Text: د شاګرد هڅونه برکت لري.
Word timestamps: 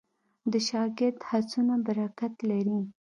د 0.51 0.53
شاګرد 0.67 1.17
هڅونه 1.29 1.75
برکت 1.85 2.33
لري. 2.49 2.79